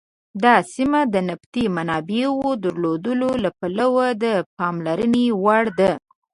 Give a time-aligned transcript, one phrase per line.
[0.43, 4.25] دا سیمه د نفتي منابعو درلودلو له پلوه د
[4.57, 5.91] پاملرنې وړ ده.